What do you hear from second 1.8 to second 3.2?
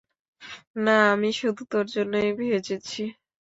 জন্যই ভেজেছি।